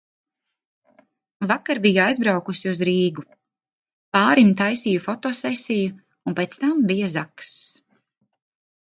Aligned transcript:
Vakar 1.49 1.79
biju 1.81 1.99
aizbraukusi 2.05 2.69
uz 2.71 2.79
Rīgu. 2.89 3.23
Pārim 4.17 4.49
taisīju 4.61 5.01
fotosesiju 5.03 5.91
un 6.31 6.37
pēc 6.41 6.57
tam 6.63 6.81
bija 6.93 7.11
zakss. 7.17 7.53